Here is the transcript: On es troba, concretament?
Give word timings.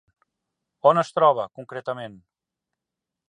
On 0.91 1.01
es 1.01 1.11
troba, 1.17 1.45
concretament? 1.59 2.17